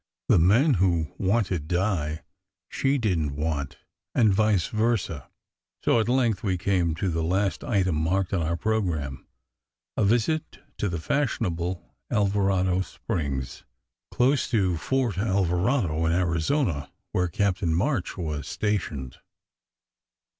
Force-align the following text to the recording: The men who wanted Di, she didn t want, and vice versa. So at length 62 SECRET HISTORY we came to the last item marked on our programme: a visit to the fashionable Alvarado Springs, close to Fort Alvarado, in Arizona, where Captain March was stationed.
The 0.29 0.39
men 0.39 0.73
who 0.79 1.13
wanted 1.19 1.67
Di, 1.67 2.21
she 2.69 2.97
didn 2.97 3.35
t 3.35 3.35
want, 3.35 3.77
and 4.15 4.33
vice 4.33 4.65
versa. 4.69 5.29
So 5.85 5.99
at 5.99 6.09
length 6.09 6.37
62 6.37 6.37
SECRET 6.37 6.53
HISTORY 6.53 6.53
we 6.53 6.79
came 6.87 6.95
to 6.95 7.09
the 7.09 7.23
last 7.23 7.63
item 7.63 7.95
marked 7.97 8.33
on 8.33 8.41
our 8.41 8.57
programme: 8.57 9.27
a 9.95 10.03
visit 10.03 10.57
to 10.79 10.89
the 10.89 10.97
fashionable 10.99 11.93
Alvarado 12.09 12.81
Springs, 12.81 13.63
close 14.09 14.49
to 14.49 14.75
Fort 14.75 15.19
Alvarado, 15.19 16.07
in 16.07 16.13
Arizona, 16.13 16.91
where 17.11 17.27
Captain 17.27 17.71
March 17.71 18.17
was 18.17 18.47
stationed. 18.47 19.17